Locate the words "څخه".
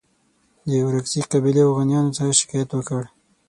2.17-2.31